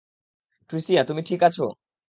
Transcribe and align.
ট্রিসিয়া, 0.69 1.01
তুমি 1.03 1.21
ঠিক 1.23 1.41
আছো? 1.43 1.65